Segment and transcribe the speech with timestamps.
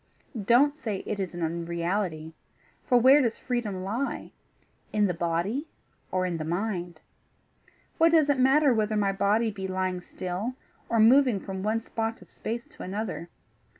[0.45, 2.33] Don't say it is an unreality
[2.87, 4.31] for where does freedom lie?
[4.91, 5.67] In the body
[6.11, 6.99] or in the mind?
[7.99, 10.55] What does it matter whether my body be lying still
[10.89, 13.29] or moving from one spot of space to another?